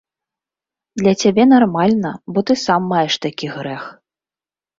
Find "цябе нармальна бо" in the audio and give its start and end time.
1.23-2.39